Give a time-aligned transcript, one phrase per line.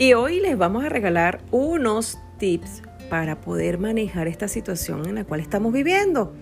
[0.00, 2.80] Y hoy les vamos a regalar unos tips
[3.10, 6.32] para poder manejar esta situación en la cual estamos viviendo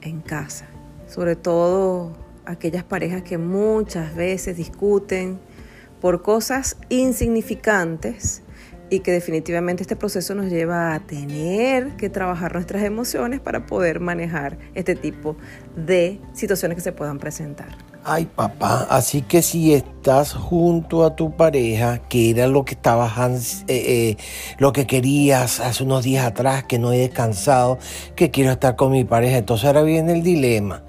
[0.00, 0.66] en casa.
[1.06, 2.16] Sobre todo
[2.46, 5.38] aquellas parejas que muchas veces discuten
[6.00, 8.40] por cosas insignificantes
[8.88, 14.00] y que definitivamente este proceso nos lleva a tener que trabajar nuestras emociones para poder
[14.00, 15.36] manejar este tipo
[15.76, 17.89] de situaciones que se puedan presentar.
[18.02, 23.64] Ay, papá, así que si estás junto a tu pareja, que era lo que estabas,
[23.68, 24.16] eh, eh,
[24.56, 27.78] lo que querías hace unos días atrás, que no he descansado,
[28.16, 30.82] que quiero estar con mi pareja, entonces ahora viene el dilema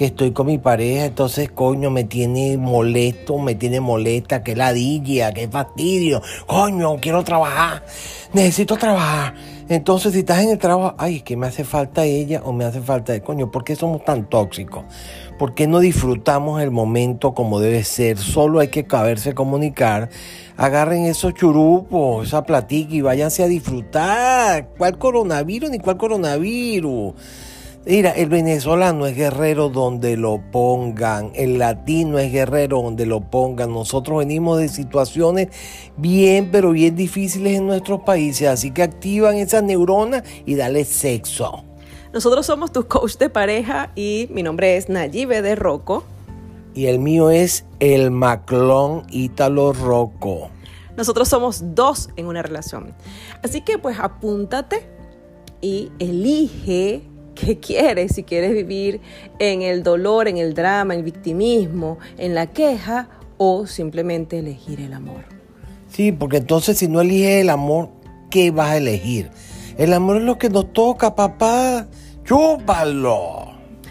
[0.00, 5.30] que estoy con mi pareja, entonces coño me tiene molesto, me tiene molesta, que ladilla,
[5.34, 7.84] que fastidio, coño, quiero trabajar,
[8.32, 9.34] necesito trabajar.
[9.68, 12.64] Entonces si estás en el trabajo, ay, es que me hace falta ella o me
[12.64, 14.84] hace falta el coño, ¿por qué somos tan tóxicos?
[15.38, 18.16] ¿Por qué no disfrutamos el momento como debe ser?
[18.16, 20.08] Solo hay que caberse comunicar.
[20.56, 24.70] Agarren esos churupos, esa platica y váyanse a disfrutar.
[24.78, 27.12] ¿Cuál coronavirus ni cuál coronavirus?
[27.86, 33.72] Mira, el venezolano es guerrero donde lo pongan, el latino es guerrero donde lo pongan.
[33.72, 35.48] Nosotros venimos de situaciones
[35.96, 41.64] bien, pero bien difíciles en nuestros países, así que activan esas neuronas y dale sexo.
[42.12, 46.04] Nosotros somos tu coach de pareja y mi nombre es Nayibe de Rocco.
[46.74, 50.50] Y el mío es el Maclón Ítalo Rocco.
[50.98, 52.94] Nosotros somos dos en una relación.
[53.42, 54.86] Así que pues apúntate
[55.62, 57.09] y elige
[57.40, 59.00] qué quieres, si quieres vivir
[59.38, 64.80] en el dolor, en el drama, en el victimismo, en la queja o simplemente elegir
[64.80, 65.24] el amor.
[65.88, 67.90] Sí, porque entonces si no eliges el amor,
[68.30, 69.30] ¿qué vas a elegir?
[69.76, 71.88] El amor es lo que nos toca, papá.
[72.24, 73.49] Chúpalo.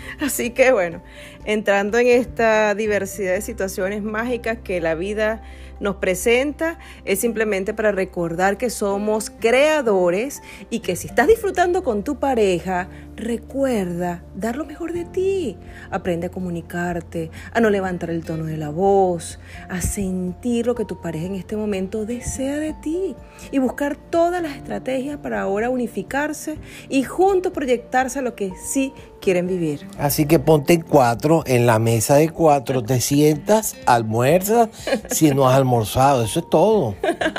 [0.20, 1.02] Así que bueno,
[1.46, 5.42] entrando en esta diversidad de situaciones mágicas que la vida
[5.80, 12.04] nos presenta es simplemente para recordar que somos creadores y que si estás disfrutando con
[12.04, 15.58] tu pareja, recuerda dar lo mejor de ti.
[15.90, 19.40] Aprende a comunicarte, a no levantar el tono de la voz,
[19.70, 23.16] a sentir lo que tu pareja en este momento desea de ti
[23.52, 26.58] y buscar todas las estrategias para ahora unificarse
[26.90, 29.88] y juntos proyectarse a lo que sí quieren vivir.
[29.98, 34.70] Así que ponte cuatro, en la mesa de cuatro, te sientas, almuerzas,
[35.10, 36.96] si no has almorzado, eso es todo.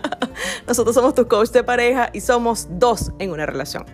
[0.66, 3.84] Nosotros somos tu coach de pareja y somos dos en una relación.